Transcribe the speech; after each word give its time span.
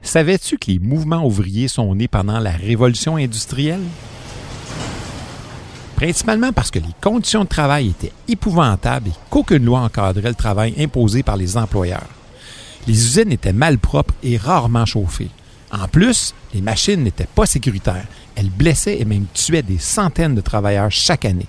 Savais-tu 0.00 0.58
que 0.58 0.70
les 0.70 0.78
mouvements 0.78 1.26
ouvriers 1.26 1.66
sont 1.66 1.92
nés 1.92 2.06
pendant 2.06 2.38
la 2.38 2.52
révolution 2.52 3.16
industrielle? 3.16 3.82
Principalement 5.96 6.52
parce 6.52 6.70
que 6.70 6.78
les 6.78 6.94
conditions 7.00 7.42
de 7.42 7.48
travail 7.48 7.88
étaient 7.88 8.12
épouvantables 8.28 9.08
et 9.08 9.12
qu'aucune 9.28 9.64
loi 9.64 9.80
encadrait 9.80 10.28
le 10.28 10.36
travail 10.36 10.72
imposé 10.78 11.24
par 11.24 11.36
les 11.36 11.56
employeurs. 11.56 12.06
Les 12.86 12.94
usines 12.94 13.32
étaient 13.32 13.52
malpropres 13.52 14.14
et 14.22 14.36
rarement 14.36 14.86
chauffées. 14.86 15.30
En 15.72 15.88
plus, 15.88 16.32
les 16.54 16.62
machines 16.62 17.02
n'étaient 17.02 17.26
pas 17.26 17.46
sécuritaires. 17.46 18.06
Elles 18.36 18.50
blessaient 18.50 19.00
et 19.00 19.04
même 19.04 19.26
tuaient 19.34 19.62
des 19.62 19.78
centaines 19.78 20.36
de 20.36 20.40
travailleurs 20.40 20.92
chaque 20.92 21.24
année. 21.24 21.48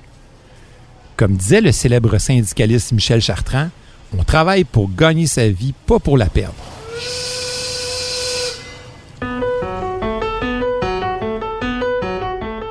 Comme 1.17 1.35
disait 1.35 1.61
le 1.61 1.71
célèbre 1.71 2.17
syndicaliste 2.17 2.93
Michel 2.93 3.21
Chartrand, 3.21 3.69
on 4.17 4.23
travaille 4.23 4.63
pour 4.63 4.89
gagner 4.93 5.27
sa 5.27 5.47
vie, 5.49 5.73
pas 5.85 5.99
pour 5.99 6.17
la 6.17 6.27
perdre. 6.27 6.53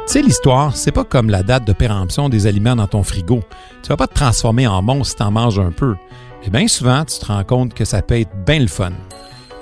Tu 0.06 0.18
sais, 0.18 0.22
l'histoire, 0.22 0.76
c'est 0.76 0.92
pas 0.92 1.04
comme 1.04 1.30
la 1.30 1.42
date 1.42 1.66
de 1.66 1.72
péremption 1.72 2.28
des 2.28 2.46
aliments 2.46 2.76
dans 2.76 2.86
ton 2.86 3.02
frigo. 3.02 3.40
Tu 3.82 3.88
vas 3.88 3.96
pas 3.96 4.06
te 4.06 4.14
transformer 4.14 4.66
en 4.66 4.82
monstre 4.82 5.12
si 5.12 5.16
t'en 5.16 5.30
manges 5.30 5.58
un 5.58 5.70
peu. 5.70 5.96
Et 6.44 6.50
bien 6.50 6.68
souvent, 6.68 7.04
tu 7.04 7.18
te 7.18 7.24
rends 7.24 7.44
compte 7.44 7.72
que 7.72 7.84
ça 7.86 8.02
peut 8.02 8.20
être 8.20 8.44
bien 8.44 8.58
le 8.58 8.66
fun. 8.66 8.92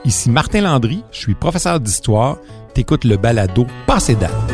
Ici 0.05 0.31
Martin 0.31 0.63
Landry, 0.63 1.05
je 1.13 1.19
suis 1.21 1.35
professeur 1.35 1.79
d'histoire, 1.79 2.39
t'écoutes 2.75 3.05
le 3.05 3.17
balado 3.17 3.67
Passé 3.87 4.15
date. 4.17 4.50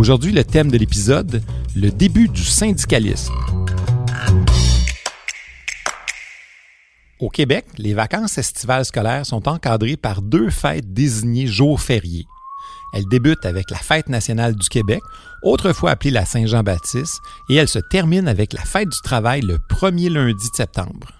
Aujourd'hui, 0.00 0.32
le 0.32 0.44
thème 0.44 0.70
de 0.70 0.78
l'épisode, 0.78 1.42
le 1.76 1.90
début 1.90 2.26
du 2.26 2.42
syndicalisme. 2.42 3.34
Au 7.18 7.28
Québec, 7.28 7.66
les 7.76 7.92
vacances 7.92 8.38
estivales 8.38 8.86
scolaires 8.86 9.26
sont 9.26 9.46
encadrées 9.46 9.98
par 9.98 10.22
deux 10.22 10.48
fêtes 10.48 10.90
désignées 10.94 11.46
jours 11.46 11.82
fériés. 11.82 12.24
Elles 12.94 13.04
débutent 13.10 13.44
avec 13.44 13.70
la 13.70 13.76
Fête 13.76 14.08
nationale 14.08 14.54
du 14.56 14.70
Québec, 14.70 15.02
autrefois 15.42 15.90
appelée 15.90 16.12
la 16.12 16.24
Saint-Jean-Baptiste, 16.24 17.20
et 17.50 17.56
elles 17.56 17.68
se 17.68 17.78
terminent 17.78 18.26
avec 18.26 18.54
la 18.54 18.64
Fête 18.64 18.88
du 18.88 19.00
travail 19.02 19.42
le 19.42 19.58
premier 19.68 20.08
lundi 20.08 20.48
de 20.50 20.56
septembre. 20.56 21.19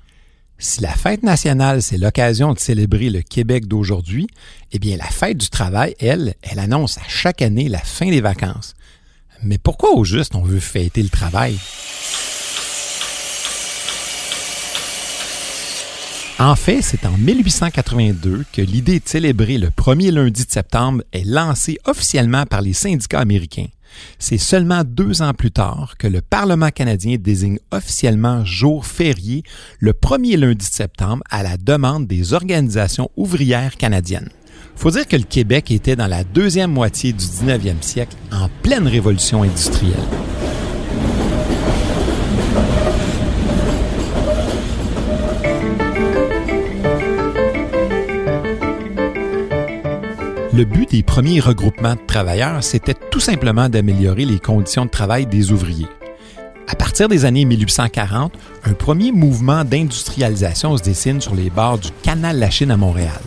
Si 0.63 0.83
la 0.83 0.93
fête 0.93 1.23
nationale, 1.23 1.81
c'est 1.81 1.97
l'occasion 1.97 2.53
de 2.53 2.59
célébrer 2.59 3.09
le 3.09 3.23
Québec 3.23 3.67
d'aujourd'hui, 3.67 4.27
eh 4.73 4.79
bien 4.79 4.99
la 4.99 5.07
fête 5.07 5.39
du 5.39 5.49
travail, 5.49 5.97
elle, 5.99 6.35
elle 6.43 6.59
annonce 6.59 6.99
à 6.99 7.09
chaque 7.09 7.41
année 7.41 7.71
la 7.71 7.79
fin 7.79 8.11
des 8.11 8.21
vacances. 8.21 8.75
Mais 9.43 9.57
pourquoi 9.57 9.95
au 9.95 10.05
juste 10.05 10.35
on 10.35 10.43
veut 10.43 10.61
fêter 10.61 11.03
le 11.03 11.09
travail? 11.09 11.57
En 16.39 16.57
fait, 16.57 16.83
c'est 16.83 17.07
en 17.07 17.17
1882 17.17 18.45
que 18.53 18.61
l'idée 18.61 19.01
de 19.01 19.09
célébrer 19.09 19.57
le 19.57 19.71
premier 19.71 20.11
lundi 20.11 20.45
de 20.45 20.51
septembre 20.51 21.03
est 21.15 21.25
lancée 21.25 21.79
officiellement 21.87 22.45
par 22.45 22.61
les 22.61 22.75
syndicats 22.75 23.21
américains. 23.21 23.69
C'est 24.19 24.39
seulement 24.39 24.83
deux 24.85 25.23
ans 25.23 25.35
plus 25.35 25.51
tard 25.51 25.95
que 25.99 26.07
le 26.07 26.21
Parlement 26.21 26.71
canadien 26.71 27.17
désigne 27.19 27.59
officiellement 27.71 28.45
jour 28.45 28.87
férié 28.87 29.43
le 29.79 29.93
premier 29.93 30.37
lundi 30.37 30.67
de 30.69 30.73
septembre 30.73 31.23
à 31.31 31.43
la 31.43 31.57
demande 31.57 32.07
des 32.07 32.33
organisations 32.33 33.11
ouvrières 33.17 33.77
canadiennes. 33.77 34.31
Faut 34.77 34.91
dire 34.91 35.07
que 35.07 35.17
le 35.17 35.25
Québec 35.25 35.71
était 35.71 35.97
dans 35.97 36.07
la 36.07 36.25
deuxième 36.25 36.73
moitié 36.73 37.13
du 37.13 37.25
19e 37.25 37.83
siècle 37.83 38.17
en 38.33 38.49
pleine 38.63 38.87
révolution 38.87 39.43
industrielle. 39.43 39.97
Le 50.61 50.67
but 50.67 50.91
des 50.91 51.03
premiers 51.03 51.41
regroupements 51.41 51.95
de 51.95 52.07
travailleurs, 52.07 52.63
c'était 52.63 52.93
tout 52.93 53.19
simplement 53.19 53.71
d'améliorer 53.71 54.27
les 54.27 54.39
conditions 54.39 54.85
de 54.85 54.91
travail 54.91 55.25
des 55.25 55.53
ouvriers. 55.53 55.89
À 56.69 56.75
partir 56.77 57.09
des 57.09 57.25
années 57.25 57.47
1840, 57.47 58.35
un 58.65 58.75
premier 58.75 59.11
mouvement 59.11 59.65
d'industrialisation 59.65 60.77
se 60.77 60.83
dessine 60.83 61.23
sur 61.23 61.35
les 61.35 61.49
bords 61.49 61.79
du 61.79 61.89
canal 62.03 62.39
La 62.39 62.51
Chine 62.51 62.71
à 62.71 62.77
Montréal. 62.77 63.23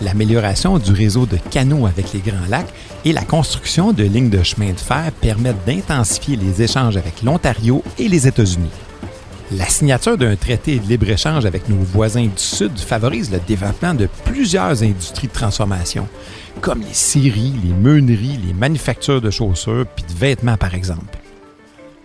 L'amélioration 0.00 0.78
du 0.78 0.92
réseau 0.92 1.26
de 1.26 1.36
canaux 1.50 1.84
avec 1.84 2.14
les 2.14 2.20
Grands 2.20 2.48
Lacs 2.48 2.72
et 3.04 3.12
la 3.12 3.22
construction 3.22 3.92
de 3.92 4.04
lignes 4.04 4.30
de 4.30 4.42
chemin 4.42 4.72
de 4.72 4.80
fer 4.80 5.12
permettent 5.20 5.66
d'intensifier 5.66 6.36
les 6.36 6.62
échanges 6.62 6.96
avec 6.96 7.22
l'Ontario 7.22 7.84
et 7.98 8.08
les 8.08 8.26
États-Unis. 8.26 8.70
La 9.56 9.66
signature 9.66 10.16
d'un 10.16 10.34
traité 10.34 10.78
de 10.78 10.86
libre-échange 10.86 11.44
avec 11.44 11.68
nos 11.68 11.76
voisins 11.76 12.24
du 12.24 12.32
Sud 12.36 12.78
favorise 12.78 13.30
le 13.30 13.38
développement 13.40 13.92
de 13.92 14.08
plusieurs 14.24 14.82
industries 14.82 15.26
de 15.26 15.32
transformation, 15.32 16.08
comme 16.62 16.80
les 16.80 16.94
scieries, 16.94 17.52
les 17.62 17.74
meuneries, 17.74 18.38
les 18.46 18.54
manufactures 18.54 19.20
de 19.20 19.30
chaussures 19.30 19.84
puis 19.94 20.06
de 20.06 20.18
vêtements 20.18 20.56
par 20.56 20.74
exemple. 20.74 21.18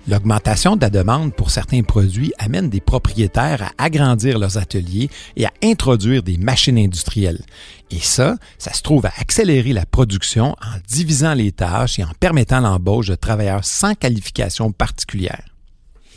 L'augmentation 0.09 0.75
de 0.75 0.81
la 0.81 0.89
demande 0.89 1.33
pour 1.33 1.49
certains 1.49 1.83
produits 1.83 2.33
amène 2.37 2.69
des 2.69 2.81
propriétaires 2.81 3.71
à 3.77 3.85
agrandir 3.85 4.39
leurs 4.39 4.57
ateliers 4.57 5.09
et 5.37 5.45
à 5.45 5.51
introduire 5.63 6.23
des 6.23 6.37
machines 6.37 6.77
industrielles. 6.77 7.45
Et 7.91 7.99
ça, 7.99 8.35
ça 8.57 8.73
se 8.73 8.81
trouve 8.81 9.05
à 9.05 9.13
accélérer 9.19 9.71
la 9.71 9.85
production 9.85 10.51
en 10.61 10.79
divisant 10.89 11.33
les 11.33 11.53
tâches 11.53 11.99
et 11.99 12.03
en 12.03 12.11
permettant 12.19 12.59
l'embauche 12.59 13.07
de 13.07 13.15
travailleurs 13.15 13.63
sans 13.63 13.95
qualification 13.95 14.73
particulière. 14.73 15.45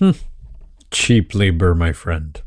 Hmm. 0.01 0.13
Cheap 0.93 1.33
labor, 1.35 1.75
my 1.77 1.93
friend. 1.93 2.39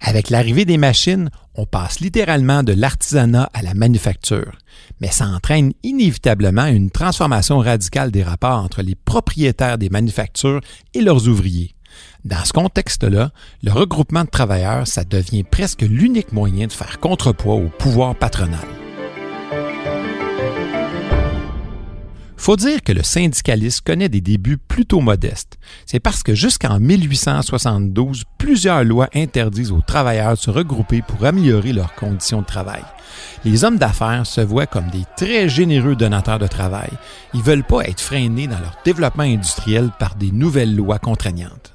Avec 0.00 0.28
l'arrivée 0.28 0.64
des 0.64 0.76
machines, 0.76 1.30
on 1.54 1.66
passe 1.66 2.00
littéralement 2.00 2.62
de 2.62 2.72
l'artisanat 2.72 3.48
à 3.54 3.62
la 3.62 3.74
manufacture, 3.74 4.58
mais 5.00 5.08
ça 5.08 5.26
entraîne 5.26 5.72
inévitablement 5.82 6.66
une 6.66 6.90
transformation 6.90 7.58
radicale 7.58 8.10
des 8.10 8.22
rapports 8.22 8.62
entre 8.62 8.82
les 8.82 8.94
propriétaires 8.94 9.78
des 9.78 9.88
manufactures 9.88 10.60
et 10.92 11.00
leurs 11.00 11.28
ouvriers. 11.28 11.74
Dans 12.24 12.44
ce 12.44 12.52
contexte-là, 12.52 13.30
le 13.62 13.72
regroupement 13.72 14.24
de 14.24 14.30
travailleurs, 14.30 14.86
ça 14.86 15.04
devient 15.04 15.44
presque 15.44 15.82
l'unique 15.82 16.32
moyen 16.32 16.66
de 16.66 16.72
faire 16.72 17.00
contrepoids 17.00 17.54
au 17.54 17.68
pouvoir 17.68 18.14
patronal. 18.14 18.83
Faut 22.36 22.56
dire 22.56 22.82
que 22.82 22.92
le 22.92 23.02
syndicalisme 23.02 23.82
connaît 23.84 24.08
des 24.08 24.20
débuts 24.20 24.58
plutôt 24.58 25.00
modestes. 25.00 25.58
C'est 25.86 26.00
parce 26.00 26.22
que 26.22 26.34
jusqu'en 26.34 26.80
1872, 26.80 28.24
plusieurs 28.38 28.84
lois 28.84 29.08
interdisent 29.14 29.72
aux 29.72 29.80
travailleurs 29.80 30.32
de 30.32 30.38
se 30.38 30.50
regrouper 30.50 31.02
pour 31.02 31.24
améliorer 31.24 31.72
leurs 31.72 31.94
conditions 31.94 32.42
de 32.42 32.46
travail. 32.46 32.82
Les 33.44 33.64
hommes 33.64 33.78
d'affaires 33.78 34.26
se 34.26 34.40
voient 34.40 34.66
comme 34.66 34.90
des 34.90 35.04
très 35.16 35.48
généreux 35.48 35.96
donateurs 35.96 36.38
de 36.38 36.46
travail. 36.46 36.90
Ils 37.34 37.42
veulent 37.42 37.64
pas 37.64 37.82
être 37.82 38.00
freinés 38.00 38.46
dans 38.46 38.58
leur 38.58 38.76
développement 38.84 39.22
industriel 39.22 39.90
par 39.98 40.16
des 40.16 40.32
nouvelles 40.32 40.74
lois 40.74 40.98
contraignantes. 40.98 41.72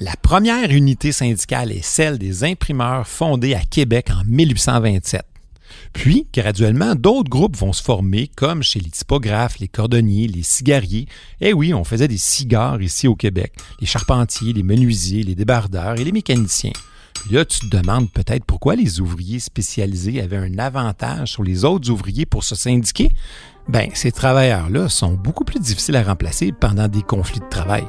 La 0.00 0.14
première 0.20 0.70
unité 0.70 1.12
syndicale 1.12 1.70
est 1.70 1.84
celle 1.84 2.18
des 2.18 2.42
imprimeurs 2.44 3.06
fondée 3.06 3.54
à 3.54 3.60
Québec 3.60 4.08
en 4.10 4.24
1827. 4.26 5.24
Puis, 5.92 6.26
graduellement, 6.32 6.94
d'autres 6.94 7.30
groupes 7.30 7.56
vont 7.56 7.72
se 7.72 7.82
former, 7.82 8.30
comme 8.34 8.62
chez 8.62 8.80
les 8.80 8.90
typographes, 8.90 9.58
les 9.58 9.68
cordonniers, 9.68 10.26
les 10.26 10.42
cigariers. 10.42 11.06
Eh 11.40 11.52
oui, 11.52 11.74
on 11.74 11.84
faisait 11.84 12.08
des 12.08 12.18
cigares 12.18 12.80
ici 12.82 13.08
au 13.08 13.14
Québec. 13.14 13.52
Les 13.80 13.86
charpentiers, 13.86 14.52
les 14.52 14.62
menuisiers, 14.62 15.22
les 15.22 15.34
débardeurs 15.34 15.98
et 15.98 16.04
les 16.04 16.12
mécaniciens. 16.12 16.72
Là, 17.30 17.44
tu 17.44 17.60
te 17.60 17.76
demandes 17.76 18.10
peut-être 18.10 18.44
pourquoi 18.44 18.74
les 18.74 19.00
ouvriers 19.00 19.38
spécialisés 19.38 20.20
avaient 20.20 20.36
un 20.36 20.58
avantage 20.58 21.32
sur 21.32 21.44
les 21.44 21.64
autres 21.64 21.90
ouvriers 21.90 22.26
pour 22.26 22.42
se 22.42 22.54
syndiquer. 22.54 23.10
Ben, 23.68 23.90
ces 23.94 24.10
travailleurs-là 24.10 24.88
sont 24.88 25.12
beaucoup 25.12 25.44
plus 25.44 25.60
difficiles 25.60 25.96
à 25.96 26.02
remplacer 26.02 26.52
pendant 26.52 26.88
des 26.88 27.02
conflits 27.02 27.40
de 27.40 27.48
travail. 27.48 27.84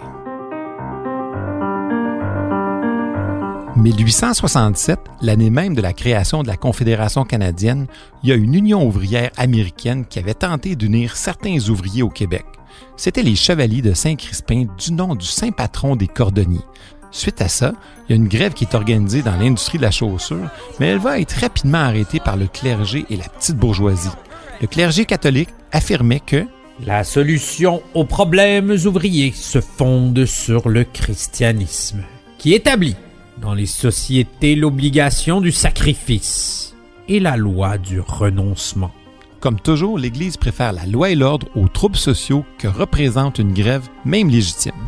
1867, 3.75 4.99
l'année 5.21 5.49
même 5.49 5.73
de 5.73 5.81
la 5.81 5.93
création 5.93 6.43
de 6.43 6.47
la 6.47 6.57
Confédération 6.57 7.23
canadienne, 7.23 7.87
il 8.21 8.29
y 8.29 8.31
a 8.31 8.35
une 8.35 8.53
union 8.53 8.85
ouvrière 8.85 9.31
américaine 9.35 10.05
qui 10.05 10.19
avait 10.19 10.35
tenté 10.35 10.75
d'unir 10.75 11.15
certains 11.15 11.57
ouvriers 11.69 12.03
au 12.03 12.09
Québec. 12.09 12.45
C'étaient 12.97 13.23
les 13.23 13.35
Chevaliers 13.35 13.81
de 13.81 13.93
Saint-Crispin 13.93 14.65
du 14.77 14.93
nom 14.93 15.15
du 15.15 15.25
saint 15.25 15.49
patron 15.49 15.95
des 15.95 16.07
cordonniers. 16.07 16.61
Suite 17.09 17.41
à 17.41 17.47
ça, 17.47 17.73
il 18.07 18.11
y 18.11 18.13
a 18.13 18.15
une 18.15 18.27
grève 18.27 18.53
qui 18.53 18.63
est 18.63 18.75
organisée 18.75 19.23
dans 19.23 19.35
l'industrie 19.37 19.79
de 19.79 19.83
la 19.83 19.91
chaussure, 19.91 20.49
mais 20.79 20.87
elle 20.87 20.99
va 20.99 21.19
être 21.19 21.39
rapidement 21.39 21.79
arrêtée 21.79 22.19
par 22.19 22.37
le 22.37 22.45
clergé 22.45 23.05
et 23.09 23.17
la 23.17 23.27
petite 23.27 23.57
bourgeoisie. 23.57 24.09
Le 24.61 24.67
clergé 24.67 25.05
catholique 25.05 25.49
affirmait 25.71 26.21
que 26.21 26.45
la 26.85 27.03
solution 27.03 27.81
aux 27.95 28.05
problèmes 28.05 28.75
ouvriers 28.85 29.33
se 29.35 29.61
fonde 29.61 30.25
sur 30.25 30.69
le 30.69 30.83
christianisme, 30.83 32.03
qui 32.37 32.53
établit 32.53 32.95
dans 33.43 33.53
les 33.53 33.65
sociétés 33.65 34.55
l'obligation 34.55 35.41
du 35.41 35.51
sacrifice 35.51 36.73
et 37.09 37.19
la 37.19 37.35
loi 37.35 37.77
du 37.77 37.99
renoncement. 37.99 38.91
Comme 39.41 39.59
toujours, 39.59 39.99
l'Église 39.99 40.37
préfère 40.37 40.71
la 40.71 40.85
loi 40.85 41.09
et 41.09 41.15
l'ordre 41.15 41.47
aux 41.53 41.67
troubles 41.67 41.97
sociaux 41.97 42.45
que 42.57 42.69
représente 42.69 43.39
une 43.39 43.53
grève, 43.53 43.89
même 44.05 44.29
légitime. 44.29 44.87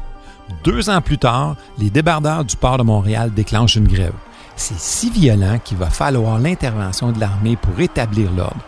Deux 0.64 0.90
ans 0.90 1.02
plus 1.02 1.18
tard, 1.18 1.58
les 1.78 1.90
débardeurs 1.90 2.46
du 2.46 2.56
port 2.56 2.78
de 2.78 2.84
Montréal 2.84 3.34
déclenchent 3.34 3.76
une 3.76 3.90
grève. 3.90 4.14
C'est 4.56 4.80
si 4.80 5.10
violent 5.10 5.60
qu'il 5.62 5.78
va 5.78 5.90
falloir 5.90 6.40
l'intervention 6.40 7.12
de 7.12 7.20
l'armée 7.20 7.58
pour 7.58 7.78
établir 7.82 8.32
l'ordre. 8.32 8.64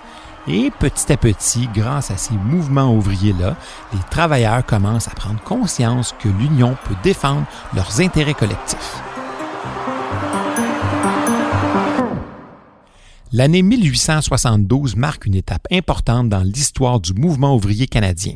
Et 0.49 0.69
petit 0.79 1.13
à 1.13 1.17
petit, 1.17 1.69
grâce 1.73 2.11
à 2.11 2.17
ces 2.17 2.33
mouvements 2.33 2.93
ouvriers-là, 2.93 3.55
les 3.93 3.99
travailleurs 4.11 4.65
commencent 4.65 5.07
à 5.07 5.11
prendre 5.11 5.41
conscience 5.43 6.13
que 6.19 6.27
l'Union 6.27 6.75
peut 6.85 6.95
défendre 7.03 7.45
leurs 7.73 8.01
intérêts 8.01 8.33
collectifs. 8.33 9.01
L'année 13.33 13.61
1872 13.61 14.95
marque 14.95 15.25
une 15.25 15.35
étape 15.35 15.67
importante 15.69 16.29
dans 16.29 16.43
l'histoire 16.43 17.01
du 17.01 17.13
mouvement 17.13 17.57
ouvrier 17.57 17.85
canadien. 17.85 18.35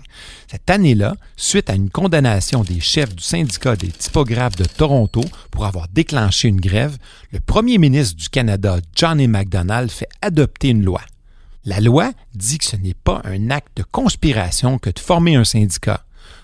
Cette 0.50 0.70
année-là, 0.70 1.16
suite 1.38 1.70
à 1.70 1.76
une 1.76 1.90
condamnation 1.90 2.64
des 2.64 2.82
chefs 2.82 3.16
du 3.16 3.24
syndicat 3.24 3.78
des 3.78 3.88
typographes 3.88 4.58
de 4.58 4.66
Toronto 4.66 5.22
pour 5.50 5.66
avoir 5.66 5.88
déclenché 5.88 6.50
une 6.50 6.60
grève, 6.60 6.98
le 7.32 7.40
premier 7.40 7.78
ministre 7.78 8.18
du 8.18 8.28
Canada, 8.28 8.80
John 8.94 9.22
A. 9.22 9.28
Macdonald, 9.28 9.90
fait 9.90 10.10
adopter 10.22 10.70
une 10.70 10.84
loi. 10.84 11.02
La 11.64 11.80
loi 11.80 12.12
dit 12.36 12.58
que 12.58 12.66
ce 12.66 12.76
n'est 12.76 12.94
pas 12.94 13.22
un 13.24 13.50
acte 13.50 13.78
de 13.78 13.84
conspiration 13.84 14.78
que 14.78 14.90
de 14.90 15.00
former 15.00 15.36
un 15.36 15.46
syndicat. 15.46 16.04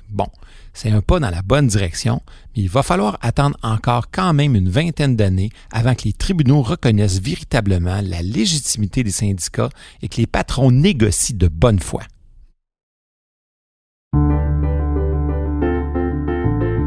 Bon, 0.10 0.28
c'est 0.78 0.92
un 0.92 1.02
pas 1.02 1.20
dans 1.20 1.32
la 1.32 1.42
bonne 1.42 1.66
direction, 1.66 2.22
mais 2.56 2.62
il 2.62 2.70
va 2.70 2.84
falloir 2.84 3.18
attendre 3.22 3.58
encore 3.64 4.12
quand 4.12 4.32
même 4.32 4.54
une 4.54 4.70
vingtaine 4.70 5.16
d'années 5.16 5.50
avant 5.72 5.96
que 5.96 6.04
les 6.04 6.14
tribunaux 6.14 6.62
reconnaissent 6.62 7.20
véritablement 7.20 8.00
la 8.04 8.22
légitimité 8.22 9.04
des 9.04 9.10
syndicats 9.10 9.70
et 10.04 10.08
que 10.08 10.18
les 10.18 10.28
patrons 10.28 10.70
négocient 10.70 11.36
de 11.36 11.48
bonne 11.48 11.80
foi. 11.80 12.04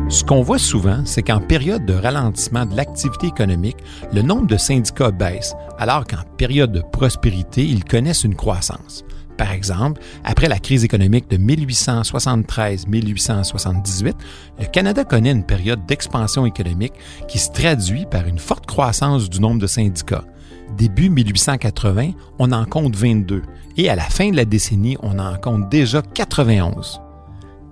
Ce 0.08 0.22
qu'on 0.22 0.42
voit 0.42 0.58
souvent, 0.58 1.04
c'est 1.04 1.22
qu'en 1.22 1.40
période 1.40 1.84
de 1.84 1.94
ralentissement 1.94 2.66
de 2.66 2.76
l'activité 2.76 3.26
économique, 3.26 3.78
le 4.12 4.22
nombre 4.22 4.46
de 4.46 4.56
syndicats 4.56 5.10
baisse, 5.10 5.54
alors 5.78 6.06
qu'en 6.06 6.22
période 6.36 6.70
de 6.70 6.82
prospérité, 6.92 7.64
ils 7.64 7.84
connaissent 7.84 8.24
une 8.24 8.36
croissance. 8.36 9.04
Par 9.40 9.50
exemple, 9.52 10.00
après 10.22 10.48
la 10.48 10.58
crise 10.58 10.84
économique 10.84 11.30
de 11.30 11.38
1873-1878, 11.38 14.14
le 14.58 14.66
Canada 14.66 15.02
connaît 15.02 15.30
une 15.30 15.46
période 15.46 15.86
d'expansion 15.86 16.44
économique 16.44 16.92
qui 17.26 17.38
se 17.38 17.50
traduit 17.50 18.04
par 18.04 18.26
une 18.26 18.38
forte 18.38 18.66
croissance 18.66 19.30
du 19.30 19.40
nombre 19.40 19.58
de 19.58 19.66
syndicats. 19.66 20.26
Début 20.76 21.08
1880, 21.08 22.10
on 22.38 22.52
en 22.52 22.66
compte 22.66 22.94
22 22.94 23.40
et 23.78 23.88
à 23.88 23.94
la 23.94 24.02
fin 24.02 24.30
de 24.30 24.36
la 24.36 24.44
décennie, 24.44 24.98
on 25.02 25.18
en 25.18 25.38
compte 25.38 25.70
déjà 25.70 26.02
91. 26.02 27.00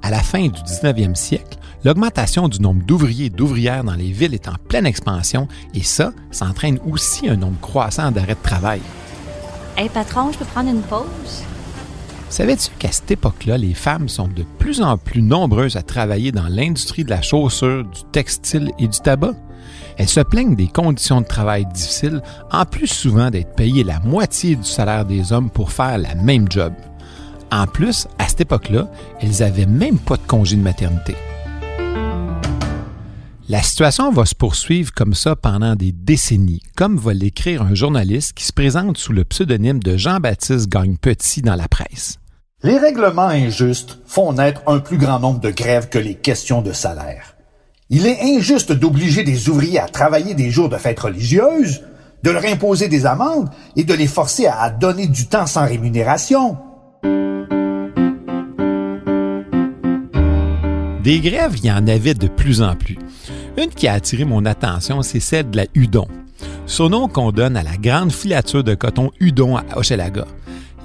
À 0.01 0.09
la 0.09 0.21
fin 0.21 0.49
du 0.49 0.63
19e 0.63 1.17
siècle, 1.17 1.59
l'augmentation 1.85 2.49
du 2.49 2.63
nombre 2.63 2.83
d'ouvriers 2.87 3.27
et 3.27 3.31
d'ouvrières 3.31 3.85
dans 3.85 3.93
les 3.93 4.11
villes 4.11 4.33
est 4.33 4.49
en 4.49 4.57
pleine 4.71 4.87
expansion 4.87 5.49
et 5.75 5.83
ça, 5.83 6.13
ça 6.31 6.47
entraîne 6.47 6.79
aussi 6.91 7.29
un 7.29 7.37
nombre 7.37 7.61
croissant 7.61 8.11
d'arrêts 8.11 8.37
de 8.37 8.43
travail. 8.43 8.81
Hey 9.77 9.91
patron, 9.91 10.33
je 10.33 10.39
peux 10.39 10.47
prendre 10.47 10.71
une 10.71 10.81
pause? 10.81 11.45
Savais-tu 12.31 12.71
qu'à 12.79 12.93
cette 12.93 13.11
époque-là, 13.11 13.57
les 13.57 13.75
femmes 13.75 14.09
sont 14.09 14.29
de 14.29 14.45
plus 14.59 14.83
en 14.83 14.99
plus 14.99 15.23
nombreuses 15.23 15.77
à 15.77 15.83
travailler 15.83 16.31
dans 16.31 16.47
l'industrie 16.49 17.05
de 17.05 17.11
la 17.11 17.23
chaussure, 17.23 17.85
du 17.85 18.01
textile 18.13 18.71
et 18.79 18.87
du 18.87 18.99
tabac? 19.01 19.35
Elles 19.97 20.09
se 20.09 20.21
plaignent 20.21 20.55
des 20.55 20.69
conditions 20.69 21.21
de 21.21 21.27
travail 21.27 21.67
difficiles, 21.67 22.23
en 22.53 22.65
plus 22.65 22.87
souvent 22.87 23.31
d'être 23.31 23.55
payées 23.55 23.83
la 23.83 23.99
moitié 24.01 24.57
du 24.57 24.65
salaire 24.65 25.05
des 25.05 25.33
hommes 25.33 25.51
pour 25.51 25.73
faire 25.73 25.99
la 25.99 26.15
même 26.15 26.47
job. 26.51 26.73
En 27.51 27.67
plus, 27.67 28.07
à 28.19 28.29
cette 28.29 28.43
époque-là, 28.43 28.89
elles 29.21 29.41
n'avaient 29.41 29.67
même 29.67 29.99
pas 29.99 30.17
de 30.17 30.27
congé 30.27 30.55
de 30.55 30.63
maternité. 30.63 31.17
La 33.49 33.63
situation 33.63 34.13
va 34.13 34.27
se 34.27 34.35
poursuivre 34.35 34.93
comme 34.93 35.15
ça 35.15 35.35
pendant 35.35 35.75
des 35.75 35.93
décennies, 35.93 36.61
comme 36.77 36.99
va 36.99 37.15
l'écrire 37.15 37.63
un 37.63 37.75
journaliste 37.75 38.35
qui 38.35 38.45
se 38.45 38.53
présente 38.53 38.99
sous 38.99 39.15
le 39.15 39.25
pseudonyme 39.25 39.83
de 39.83 39.97
Jean-Baptiste 39.97 40.69
Gagne-Petit 40.69 41.41
dans 41.41 41.55
la 41.55 41.67
presse. 41.67 42.18
Les 42.65 42.77
règlements 42.77 43.29
injustes 43.29 44.01
font 44.05 44.33
naître 44.33 44.63
un 44.67 44.81
plus 44.81 44.99
grand 44.99 45.21
nombre 45.21 45.39
de 45.39 45.51
grèves 45.51 45.89
que 45.89 45.99
les 45.99 46.17
questions 46.17 46.61
de 46.61 46.73
salaire. 46.73 47.37
Il 47.89 48.05
est 48.05 48.21
injuste 48.21 48.73
d'obliger 48.73 49.23
des 49.23 49.49
ouvriers 49.49 49.79
à 49.79 49.87
travailler 49.87 50.35
des 50.35 50.51
jours 50.51 50.69
de 50.69 50.77
fêtes 50.77 50.99
religieuses, 50.99 51.85
de 52.25 52.31
leur 52.33 52.45
imposer 52.45 52.89
des 52.89 53.07
amendes 53.07 53.49
et 53.77 53.85
de 53.85 53.95
les 53.95 54.09
forcer 54.09 54.47
à 54.47 54.71
donner 54.71 55.07
du 55.07 55.29
temps 55.29 55.47
sans 55.47 55.67
rémunération. 55.69 56.59
Des 61.05 61.21
grèves, 61.21 61.59
il 61.59 61.67
y 61.67 61.71
en 61.71 61.87
avait 61.87 62.15
de 62.15 62.27
plus 62.27 62.61
en 62.61 62.75
plus. 62.75 62.99
Une 63.57 63.71
qui 63.71 63.87
a 63.87 63.93
attiré 63.93 64.25
mon 64.25 64.45
attention, 64.45 65.03
c'est 65.03 65.21
celle 65.21 65.49
de 65.51 65.59
la 65.59 65.67
Udon. 65.75 66.09
Surnom 66.67 67.07
qu'on 67.07 67.31
donne 67.31 67.57
à 67.57 67.63
la 67.63 67.77
grande 67.77 68.11
filature 68.11 68.65
de 68.65 68.75
coton 68.75 69.13
Udon 69.21 69.57
à 69.57 69.65
Hochelaga. 69.77 70.25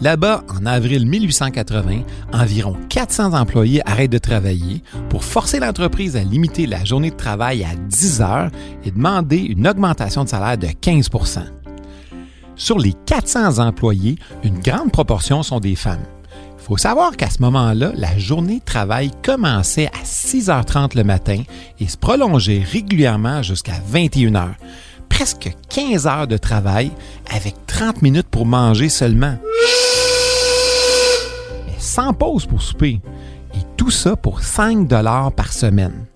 Là-bas, 0.04 0.44
en 0.50 0.66
avril 0.66 1.08
1880, 1.08 2.02
environ 2.34 2.76
400 2.90 3.32
employés 3.32 3.82
arrêtent 3.90 4.12
de 4.12 4.18
travailler 4.18 4.84
pour 5.08 5.24
forcer 5.24 5.62
l'entreprise 5.62 6.18
à 6.18 6.24
limiter 6.26 6.68
la 6.68 6.84
journée 6.84 7.10
de 7.10 7.16
travail 7.16 7.64
à 7.64 7.74
10 7.74 8.20
heures 8.20 8.50
et 8.84 8.92
demander 8.92 9.38
une 9.38 9.66
augmentation 9.66 10.26
de 10.26 10.30
salaire 10.30 10.58
de 10.58 10.68
15% 10.68 11.44
Sur 12.58 12.80
les 12.80 12.92
400 13.06 13.60
employés, 13.60 14.18
une 14.44 14.60
grande 14.60 14.92
proportion 14.92 15.42
sont 15.42 15.62
des 15.62 15.78
femmes. 15.78 16.04
Il 16.60 16.66
faut 16.66 16.76
savoir 16.76 17.16
qu'à 17.16 17.30
ce 17.30 17.42
moment-là, 17.42 17.94
la 17.96 18.18
journée 18.18 18.60
de 18.60 18.66
travail 18.66 19.10
commençait 19.24 19.88
à 19.88 20.04
6h30 20.04 20.98
le 20.98 21.06
matin 21.06 21.44
et 21.80 21.88
se 21.88 21.96
prolongeait 21.96 22.62
régulièrement 22.70 23.42
jusqu'à 23.42 23.80
21h. 23.94 24.50
Presque 25.08 25.56
15 25.70 26.08
heures 26.08 26.28
de 26.28 26.38
travail 26.38 26.92
avec 27.34 27.56
30 27.68 28.02
minutes 28.02 28.28
pour 28.30 28.46
manger 28.46 28.90
seulement. 28.90 29.38
Sans 31.94 32.12
pause 32.12 32.48
pour 32.48 32.64
souper. 32.64 33.02
Et 33.54 33.60
tout 33.78 33.92
ça 33.92 34.16
pour 34.16 34.42
5 34.42 34.88
dollars 34.88 35.32
par 35.32 35.54
semaine. 35.54 36.08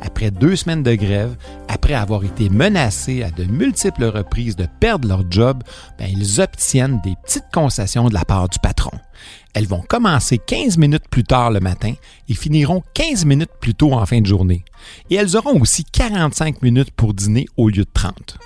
Après 0.00 0.30
deux 0.30 0.54
semaines 0.54 0.84
de 0.84 0.94
grève, 0.94 1.34
après 1.66 1.94
avoir 1.94 2.22
été 2.22 2.48
menacés 2.48 3.24
à 3.24 3.32
de 3.32 3.42
multiples 3.42 4.04
reprises 4.04 4.54
de 4.54 4.68
perdre 4.78 5.08
leur 5.08 5.24
job, 5.28 5.64
ben, 5.98 6.06
ils 6.08 6.40
obtiennent 6.40 7.00
des 7.02 7.16
petites 7.24 7.50
concessions 7.52 8.08
de 8.08 8.14
la 8.14 8.24
part 8.24 8.48
du 8.48 8.60
patron. 8.60 8.96
Elles 9.54 9.66
vont 9.66 9.82
commencer 9.82 10.38
15 10.38 10.78
minutes 10.78 11.08
plus 11.10 11.24
tard 11.24 11.50
le 11.50 11.58
matin 11.58 11.94
et 12.28 12.34
finiront 12.34 12.84
15 12.94 13.24
minutes 13.24 13.50
plus 13.60 13.74
tôt 13.74 13.94
en 13.94 14.06
fin 14.06 14.20
de 14.20 14.26
journée. 14.26 14.64
Et 15.10 15.16
elles 15.16 15.36
auront 15.36 15.60
aussi 15.60 15.82
45 15.82 16.62
minutes 16.62 16.92
pour 16.92 17.12
dîner 17.12 17.46
au 17.56 17.70
lieu 17.70 17.82
de 17.82 17.90
30. 17.92 18.38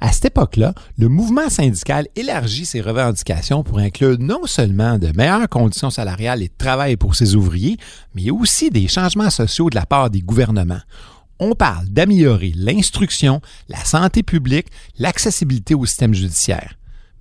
À 0.00 0.12
cette 0.12 0.26
époque-là, 0.26 0.74
le 0.98 1.08
mouvement 1.08 1.48
syndical 1.48 2.06
élargit 2.16 2.66
ses 2.66 2.82
revendications 2.82 3.62
pour 3.62 3.78
inclure 3.78 4.18
non 4.18 4.44
seulement 4.44 4.98
de 4.98 5.08
meilleures 5.16 5.48
conditions 5.48 5.90
salariales 5.90 6.42
et 6.42 6.48
de 6.48 6.56
travail 6.56 6.96
pour 6.96 7.14
ses 7.14 7.34
ouvriers, 7.34 7.78
mais 8.14 8.30
aussi 8.30 8.70
des 8.70 8.88
changements 8.88 9.30
sociaux 9.30 9.70
de 9.70 9.74
la 9.74 9.86
part 9.86 10.10
des 10.10 10.20
gouvernements. 10.20 10.82
On 11.38 11.54
parle 11.54 11.88
d'améliorer 11.88 12.52
l'instruction, 12.54 13.40
la 13.68 13.84
santé 13.84 14.22
publique, 14.22 14.68
l'accessibilité 14.98 15.74
au 15.74 15.86
système 15.86 16.14
judiciaire. 16.14 16.74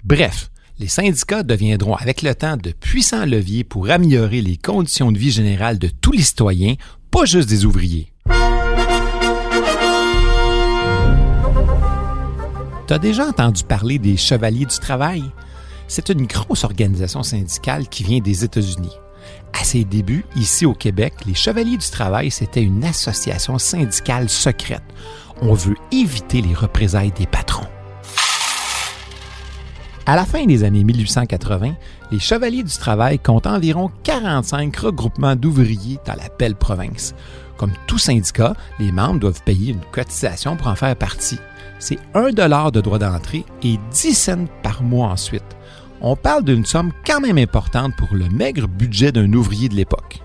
Bref, 0.03 0.51
les 0.77 0.87
syndicats 0.87 1.43
deviendront 1.43 1.95
avec 1.95 2.21
le 2.21 2.35
temps 2.35 2.57
de 2.57 2.71
puissants 2.71 3.25
leviers 3.25 3.63
pour 3.63 3.89
améliorer 3.89 4.41
les 4.41 4.57
conditions 4.57 5.13
de 5.13 5.17
vie 5.17 5.31
générales 5.31 5.79
de 5.79 5.87
tous 5.87 6.11
les 6.11 6.23
citoyens, 6.23 6.75
pas 7.11 7.23
juste 7.23 7.47
des 7.47 7.65
ouvriers. 7.65 8.11
Tu 12.87 12.93
as 12.93 12.99
déjà 12.99 13.25
entendu 13.25 13.63
parler 13.63 13.97
des 13.97 14.15
Chevaliers 14.15 14.67
du 14.67 14.77
Travail? 14.77 15.23
C'est 15.87 16.09
une 16.09 16.27
grosse 16.27 16.63
organisation 16.63 17.23
syndicale 17.23 17.87
qui 17.87 18.03
vient 18.03 18.19
des 18.19 18.43
États-Unis. 18.43 18.95
À 19.59 19.63
ses 19.63 19.85
débuts, 19.85 20.23
ici 20.35 20.67
au 20.67 20.75
Québec, 20.75 21.13
les 21.25 21.33
Chevaliers 21.33 21.77
du 21.77 21.89
Travail, 21.89 22.29
c'était 22.29 22.61
une 22.61 22.83
association 22.83 23.57
syndicale 23.57 24.29
secrète. 24.29 24.83
On 25.41 25.53
veut 25.53 25.75
éviter 25.91 26.41
les 26.43 26.53
représailles 26.53 27.11
des 27.11 27.25
patrons. 27.25 27.65
À 30.05 30.15
la 30.15 30.25
fin 30.25 30.45
des 30.45 30.63
années 30.63 30.83
1880, 30.83 31.73
les 32.11 32.19
Chevaliers 32.19 32.61
du 32.61 32.77
Travail 32.77 33.17
comptent 33.17 33.47
environ 33.47 33.89
45 34.03 34.75
regroupements 34.75 35.35
d'ouvriers 35.35 35.97
dans 36.05 36.13
la 36.13 36.29
belle 36.37 36.55
province. 36.55 37.15
Comme 37.57 37.73
tout 37.87 37.97
syndicat, 37.97 38.53
les 38.79 38.91
membres 38.91 39.19
doivent 39.19 39.43
payer 39.43 39.71
une 39.71 39.85
cotisation 39.91 40.55
pour 40.55 40.67
en 40.67 40.75
faire 40.75 40.95
partie. 40.95 41.39
C'est 41.79 41.99
1 42.13 42.31
dollar 42.31 42.71
de 42.71 42.81
droit 42.81 42.99
d'entrée 42.99 43.45
et 43.63 43.79
10 43.91 44.13
cents 44.13 44.45
par 44.63 44.83
mois 44.83 45.09
ensuite. 45.09 45.43
On 46.01 46.15
parle 46.15 46.43
d'une 46.43 46.65
somme 46.65 46.91
quand 47.05 47.21
même 47.21 47.37
importante 47.37 47.95
pour 47.95 48.13
le 48.13 48.29
maigre 48.29 48.67
budget 48.67 49.11
d'un 49.11 49.31
ouvrier 49.33 49.69
de 49.69 49.75
l'époque. 49.75 50.21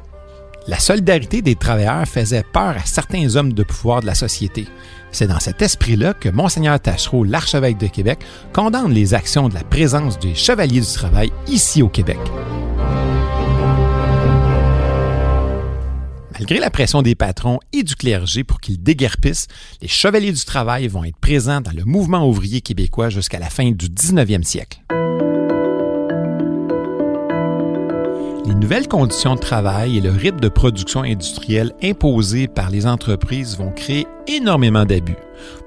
La 0.66 0.78
solidarité 0.78 1.42
des 1.42 1.56
travailleurs 1.56 2.06
faisait 2.06 2.44
peur 2.52 2.76
à 2.76 2.84
certains 2.84 3.34
hommes 3.36 3.52
de 3.52 3.62
pouvoir 3.62 4.02
de 4.02 4.06
la 4.06 4.14
société. 4.14 4.68
C'est 5.10 5.26
dans 5.26 5.40
cet 5.40 5.62
esprit-là 5.62 6.14
que 6.14 6.28
Monseigneur 6.28 6.78
Tachereau, 6.78 7.24
l'archevêque 7.24 7.78
de 7.78 7.86
Québec, 7.86 8.20
condamne 8.52 8.92
les 8.92 9.14
actions 9.14 9.48
de 9.48 9.54
la 9.54 9.64
présence 9.64 10.18
des 10.18 10.34
chevaliers 10.34 10.80
du 10.80 10.92
travail 10.92 11.32
ici 11.48 11.82
au 11.82 11.88
Québec. 11.88 12.18
Malgré 16.40 16.58
la 16.58 16.70
pression 16.70 17.02
des 17.02 17.14
patrons 17.14 17.58
et 17.74 17.82
du 17.82 17.94
clergé 17.94 18.44
pour 18.44 18.60
qu'ils 18.60 18.82
déguerpissent, 18.82 19.46
les 19.82 19.88
chevaliers 19.88 20.32
du 20.32 20.42
travail 20.42 20.88
vont 20.88 21.04
être 21.04 21.18
présents 21.18 21.60
dans 21.60 21.70
le 21.70 21.84
mouvement 21.84 22.26
ouvrier 22.26 22.62
québécois 22.62 23.10
jusqu'à 23.10 23.38
la 23.38 23.50
fin 23.50 23.72
du 23.72 23.88
19e 23.88 24.42
siècle. 24.42 24.80
Les 28.46 28.54
nouvelles 28.54 28.88
conditions 28.88 29.34
de 29.34 29.40
travail 29.40 29.98
et 29.98 30.00
le 30.00 30.12
rythme 30.12 30.40
de 30.40 30.48
production 30.48 31.02
industrielle 31.02 31.74
imposés 31.82 32.48
par 32.48 32.70
les 32.70 32.86
entreprises 32.86 33.58
vont 33.58 33.72
créer 33.72 34.06
énormément 34.26 34.86
d'abus. 34.86 35.18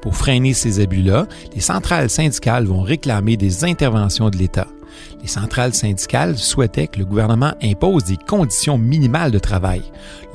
Pour 0.02 0.16
freiner 0.16 0.56
ces 0.56 0.80
abus-là, 0.80 1.28
les 1.54 1.62
centrales 1.62 2.10
syndicales 2.10 2.66
vont 2.66 2.82
réclamer 2.82 3.38
des 3.38 3.64
interventions 3.64 4.32
de 4.32 4.38
l'État. 4.38 4.66
Les 5.24 5.30
centrales 5.30 5.74
syndicales 5.74 6.38
souhaitaient 6.38 6.88
que 6.88 7.00
le 7.00 7.06
gouvernement 7.06 7.54
impose 7.64 8.04
des 8.04 8.18
conditions 8.18 8.78
minimales 8.78 9.32
de 9.32 9.40
travail. 9.40 9.82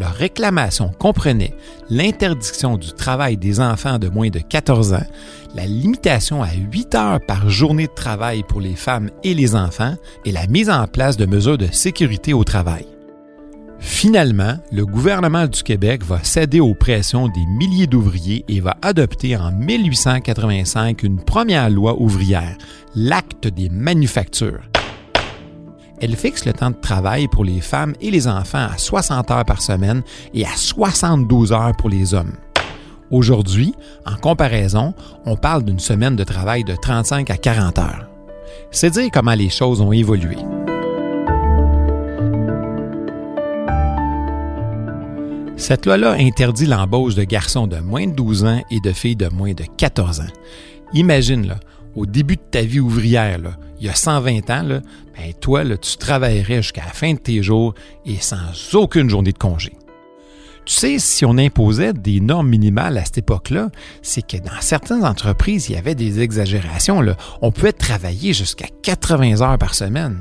Leur 0.01 0.15
réclamation 0.15 0.91
comprenait 0.99 1.55
l'interdiction 1.91 2.79
du 2.79 2.93
travail 2.95 3.37
des 3.37 3.61
enfants 3.61 3.99
de 3.99 4.09
moins 4.09 4.31
de 4.31 4.39
14 4.39 4.95
ans, 4.95 5.07
la 5.55 5.67
limitation 5.67 6.43
à 6.43 6.55
8 6.55 6.95
heures 6.95 7.21
par 7.27 7.51
journée 7.51 7.87
de 7.87 7.95
travail 7.95 8.43
pour 8.49 8.63
les 8.63 8.77
femmes 8.77 9.11
et 9.23 9.35
les 9.35 9.55
enfants 9.55 9.95
et 10.25 10.33
la 10.33 10.47
mise 10.47 10.71
en 10.71 10.87
place 10.87 11.19
de 11.19 11.27
mesures 11.27 11.59
de 11.59 11.69
sécurité 11.71 12.33
au 12.33 12.43
travail. 12.43 12.87
Finalement, 13.81 14.57
le 14.73 14.87
gouvernement 14.87 15.47
du 15.47 15.63
Québec 15.63 16.03
va 16.03 16.25
céder 16.25 16.61
aux 16.61 16.75
pressions 16.75 17.29
des 17.29 17.47
milliers 17.59 17.87
d'ouvriers 17.87 18.45
et 18.49 18.61
va 18.61 18.77
adopter 18.81 19.37
en 19.37 19.53
1885 19.53 21.03
une 21.03 21.23
première 21.23 21.69
loi 21.69 22.01
ouvrière, 22.01 22.57
l'acte 22.95 23.47
des 23.47 23.69
manufactures. 23.69 24.63
Elle 26.01 26.15
fixe 26.15 26.45
le 26.45 26.53
temps 26.53 26.71
de 26.71 26.77
travail 26.77 27.27
pour 27.27 27.45
les 27.45 27.61
femmes 27.61 27.95
et 28.01 28.11
les 28.11 28.29
enfants 28.29 28.69
à 28.73 28.79
60 28.79 29.31
heures 29.33 29.45
par 29.45 29.61
semaine 29.61 30.03
et 30.33 30.45
à 30.45 30.55
72 30.55 31.53
heures 31.53 31.77
pour 31.77 31.89
les 31.89 32.15
hommes. 32.15 32.35
Aujourd'hui, 33.11 33.75
en 34.07 34.15
comparaison, 34.17 34.95
on 35.25 35.35
parle 35.35 35.65
d'une 35.65 35.81
semaine 35.81 36.15
de 36.15 36.25
travail 36.25 36.63
de 36.63 36.77
35 36.77 37.31
à 37.31 37.37
40 37.37 37.79
heures. 37.79 38.07
C'est 38.71 38.91
dire 38.91 39.09
comment 39.13 39.35
les 39.35 39.49
choses 39.49 39.81
ont 39.81 39.93
évolué. 39.93 40.37
Cette 45.57 45.85
loi-là 45.87 46.13
interdit 46.13 46.67
l'embauche 46.67 47.17
de 47.17 47.25
garçons 47.25 47.67
de 47.67 47.79
moins 47.79 48.07
de 48.07 48.13
12 48.13 48.45
ans 48.45 48.63
et 48.71 48.79
de 48.81 48.93
filles 48.93 49.17
de 49.17 49.29
moins 49.29 49.55
de 49.55 49.65
14 49.77 50.21
ans. 50.21 50.33
Imagine, 50.95 51.49
là, 51.49 51.59
au 51.99 52.07
début 52.07 52.37
de 52.37 52.43
ta 52.51 52.63
vie 52.63 52.79
ouvrière, 52.79 53.41
il 53.81 53.87
y 53.87 53.91
a 53.91 53.95
120 53.95 54.51
ans, 54.51 54.65
ben 54.65 55.33
toi, 55.41 55.65
tu 55.77 55.97
travaillerais 55.97 56.63
jusqu'à 56.63 56.85
la 56.85 56.93
fin 56.93 57.13
de 57.15 57.19
tes 57.19 57.43
jours 57.43 57.75
et 58.07 58.17
sans 58.21 58.37
aucune 58.75 59.11
journée 59.11 59.33
de 59.33 59.39
congé. 59.39 59.73
Tu 60.65 60.75
sais, 60.75 60.99
si 60.99 61.25
on 61.25 61.39
imposait 61.39 61.95
des 61.95 62.21
normes 62.21 62.49
minimales 62.49 62.99
à 62.99 63.05
cette 63.05 63.19
époque-là, 63.19 63.71
c'est 64.03 64.25
que 64.25 64.37
dans 64.37 64.61
certaines 64.61 65.05
entreprises, 65.05 65.71
il 65.71 65.73
y 65.73 65.77
avait 65.77 65.95
des 65.95 66.21
exagérations. 66.21 67.03
On 67.43 67.51
pouvait 67.51 67.73
travailler 67.73 68.33
jusqu'à 68.33 68.67
80 68.83 69.41
heures 69.41 69.59
par 69.59 69.75
semaine. 69.75 70.21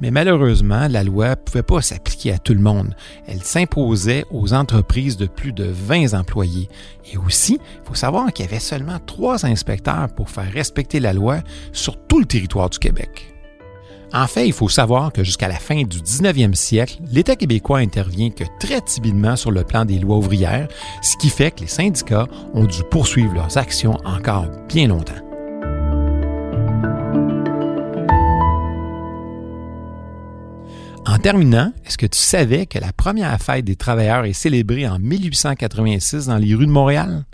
Mais 0.00 0.10
malheureusement, 0.10 0.88
la 0.88 1.04
loi 1.04 1.30
ne 1.30 1.34
pouvait 1.34 1.62
pas 1.62 1.82
s'appliquer 1.82 2.32
à 2.32 2.38
tout 2.38 2.54
le 2.54 2.60
monde. 2.60 2.94
Elle 3.26 3.42
s'imposait 3.42 4.24
aux 4.30 4.52
entreprises 4.54 5.16
de 5.16 5.26
plus 5.26 5.52
de 5.52 5.64
20 5.64 6.14
employés. 6.14 6.68
Et 7.12 7.18
aussi, 7.18 7.54
il 7.54 7.88
faut 7.88 7.94
savoir 7.94 8.32
qu'il 8.32 8.46
y 8.46 8.48
avait 8.48 8.60
seulement 8.60 8.98
trois 9.04 9.44
inspecteurs 9.44 10.08
pour 10.14 10.30
faire 10.30 10.50
respecter 10.50 11.00
la 11.00 11.12
loi 11.12 11.40
sur 11.72 11.96
tout 12.06 12.18
le 12.18 12.26
territoire 12.26 12.70
du 12.70 12.78
Québec. 12.78 13.34
En 14.12 14.26
fait, 14.26 14.46
il 14.46 14.52
faut 14.52 14.68
savoir 14.68 15.12
que 15.12 15.22
jusqu'à 15.22 15.46
la 15.46 15.58
fin 15.58 15.82
du 15.82 15.98
19e 16.00 16.54
siècle, 16.54 16.98
l'État 17.12 17.36
québécois 17.36 17.78
intervient 17.78 18.30
que 18.30 18.44
très 18.58 18.80
timidement 18.80 19.36
sur 19.36 19.52
le 19.52 19.62
plan 19.62 19.84
des 19.84 20.00
lois 20.00 20.16
ouvrières, 20.16 20.66
ce 21.00 21.16
qui 21.16 21.28
fait 21.28 21.52
que 21.52 21.60
les 21.60 21.68
syndicats 21.68 22.26
ont 22.52 22.64
dû 22.64 22.82
poursuivre 22.90 23.34
leurs 23.34 23.56
actions 23.56 23.98
encore 24.04 24.46
bien 24.68 24.88
longtemps. 24.88 25.29
En 31.10 31.18
terminant, 31.18 31.72
est-ce 31.84 31.98
que 31.98 32.06
tu 32.06 32.20
savais 32.20 32.66
que 32.66 32.78
la 32.78 32.92
première 32.92 33.36
fête 33.40 33.64
des 33.64 33.74
travailleurs 33.74 34.26
est 34.26 34.32
célébrée 34.32 34.86
en 34.86 35.00
1886 35.00 36.26
dans 36.26 36.36
les 36.36 36.54
rues 36.54 36.66
de 36.66 36.70
Montréal? 36.70 37.24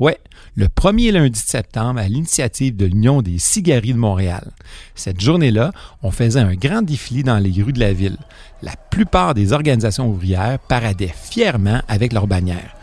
Ouais, 0.00 0.18
le 0.56 0.68
premier 0.68 1.12
lundi 1.12 1.30
de 1.30 1.36
septembre 1.36 2.00
à 2.00 2.08
l'initiative 2.08 2.76
de 2.76 2.84
l'Union 2.84 3.22
des 3.22 3.38
cigaries 3.38 3.92
de 3.92 3.98
Montréal. 3.98 4.50
Cette 4.96 5.20
journée-là, 5.20 5.70
on 6.02 6.10
faisait 6.10 6.40
un 6.40 6.54
grand 6.54 6.82
défilé 6.82 7.22
dans 7.22 7.38
les 7.38 7.62
rues 7.62 7.72
de 7.72 7.78
la 7.78 7.92
ville. 7.92 8.16
La 8.60 8.74
plupart 8.90 9.34
des 9.34 9.52
organisations 9.52 10.08
ouvrières 10.08 10.58
paradaient 10.58 11.14
fièrement 11.14 11.80
avec 11.86 12.12
leurs 12.12 12.26
bannières. 12.26 12.74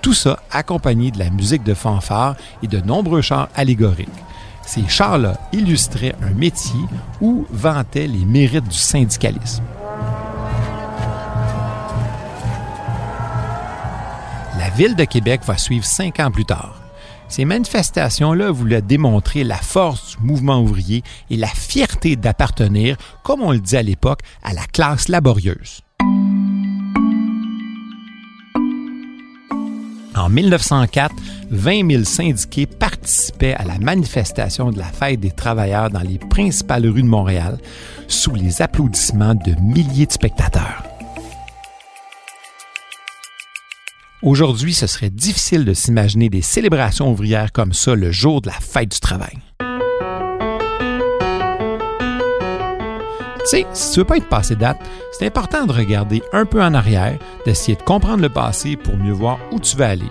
Tout 0.00 0.14
ça 0.14 0.38
accompagné 0.52 1.10
de 1.10 1.18
la 1.18 1.30
musique 1.30 1.64
de 1.64 1.74
fanfare 1.74 2.36
et 2.62 2.68
de 2.68 2.78
nombreux 2.78 3.20
chars 3.20 3.48
allégoriques. 3.56 4.08
Ces 4.64 4.86
chars-là 4.86 5.40
illustraient 5.52 6.14
un 6.22 6.34
métier 6.34 6.78
ou 7.20 7.48
vantaient 7.50 8.06
les 8.06 8.24
mérites 8.24 8.68
du 8.68 8.78
syndicalisme. 8.78 9.64
La 14.68 14.74
ville 14.74 14.96
de 14.96 15.04
Québec 15.04 15.40
va 15.46 15.56
suivre 15.56 15.86
cinq 15.86 16.20
ans 16.20 16.30
plus 16.30 16.44
tard. 16.44 16.78
Ces 17.30 17.46
manifestations-là 17.46 18.50
voulaient 18.50 18.82
démontrer 18.82 19.42
la 19.42 19.56
force 19.56 20.18
du 20.18 20.26
mouvement 20.26 20.60
ouvrier 20.60 21.02
et 21.30 21.38
la 21.38 21.46
fierté 21.46 22.16
d'appartenir, 22.16 22.98
comme 23.24 23.40
on 23.40 23.52
le 23.52 23.60
dit 23.60 23.78
à 23.78 23.82
l'époque, 23.82 24.20
à 24.42 24.52
la 24.52 24.66
classe 24.66 25.08
laborieuse. 25.08 25.80
En 30.14 30.28
1904, 30.28 31.14
20 31.50 31.90
000 31.90 32.04
syndiqués 32.04 32.66
participaient 32.66 33.54
à 33.54 33.64
la 33.64 33.78
manifestation 33.78 34.70
de 34.70 34.78
la 34.78 34.84
fête 34.84 35.20
des 35.20 35.30
travailleurs 35.30 35.88
dans 35.88 36.02
les 36.02 36.18
principales 36.18 36.86
rues 36.86 37.02
de 37.02 37.08
Montréal, 37.08 37.56
sous 38.06 38.34
les 38.34 38.60
applaudissements 38.60 39.34
de 39.34 39.54
milliers 39.62 40.06
de 40.06 40.12
spectateurs. 40.12 40.87
Aujourd'hui, 44.22 44.74
ce 44.74 44.88
serait 44.88 45.10
difficile 45.10 45.64
de 45.64 45.72
s'imaginer 45.72 46.28
des 46.28 46.42
célébrations 46.42 47.10
ouvrières 47.10 47.52
comme 47.52 47.72
ça 47.72 47.94
le 47.94 48.10
jour 48.10 48.40
de 48.40 48.48
la 48.48 48.54
fête 48.54 48.90
du 48.90 48.98
travail. 48.98 49.38
Tu 53.40 53.46
sais, 53.46 53.66
si 53.72 53.92
tu 53.92 54.00
veux 54.00 54.04
pas 54.04 54.16
être 54.16 54.28
passé 54.28 54.56
date, 54.56 54.80
c'est 55.12 55.26
important 55.26 55.66
de 55.66 55.72
regarder 55.72 56.20
un 56.32 56.44
peu 56.44 56.60
en 56.60 56.74
arrière, 56.74 57.16
d'essayer 57.46 57.76
de 57.76 57.82
comprendre 57.82 58.22
le 58.22 58.28
passé 58.28 58.76
pour 58.76 58.96
mieux 58.96 59.12
voir 59.12 59.38
où 59.52 59.60
tu 59.60 59.76
vas 59.76 59.90
aller. 59.90 60.08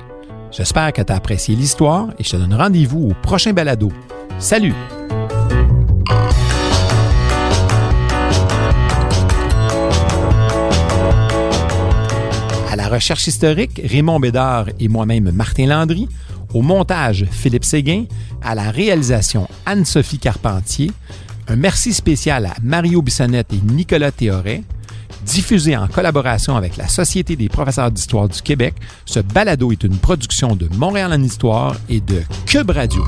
J'espère 0.52 0.94
que 0.94 1.02
tu 1.02 1.12
as 1.12 1.18
apprécié 1.18 1.56
l'histoire 1.56 2.08
et 2.18 2.24
je 2.24 2.32
te 2.32 2.38
donne 2.38 2.54
rendez-vous 2.54 3.10
au 3.10 3.14
prochain 3.22 3.52
balado. 3.52 3.92
Salut! 4.40 4.74
La 12.90 12.96
recherche 12.96 13.28
historique, 13.28 13.82
Raymond 13.84 14.22
Bédard 14.22 14.68
et 14.80 14.88
moi-même 14.88 15.32
Martin 15.32 15.66
Landry. 15.66 16.08
Au 16.54 16.62
montage, 16.62 17.26
Philippe 17.30 17.66
Séguin. 17.66 18.06
À 18.42 18.56
la 18.56 18.72
réalisation, 18.72 19.46
Anne-Sophie 19.66 20.20
Carpentier. 20.20 20.92
Un 21.50 21.58
merci 21.58 21.94
spécial 21.94 22.46
à 22.46 22.54
Mario 22.64 23.02
Bissonnette 23.02 23.52
et 23.52 23.74
Nicolas 23.74 24.12
Théoret. 24.12 24.64
Diffusé 25.26 25.76
en 25.76 25.88
collaboration 25.88 26.56
avec 26.56 26.78
la 26.78 26.88
Société 26.88 27.36
des 27.36 27.50
professeurs 27.50 27.92
d'histoire 27.92 28.30
du 28.30 28.42
Québec, 28.42 28.76
ce 29.06 29.20
balado 29.20 29.74
est 29.74 29.84
une 29.84 29.98
production 29.98 30.56
de 30.56 30.70
Montréal 30.78 31.12
en 31.12 31.22
histoire 31.22 31.76
et 31.90 32.00
de 32.00 32.22
Cube 32.46 32.70
Radio. 32.70 33.04